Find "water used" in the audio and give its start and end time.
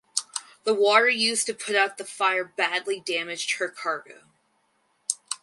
0.73-1.45